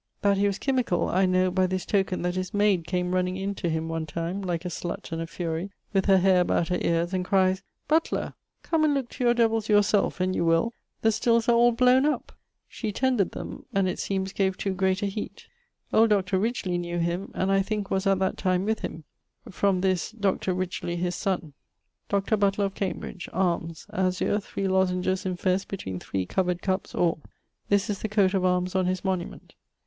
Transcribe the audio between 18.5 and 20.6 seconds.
with him. From this Dr.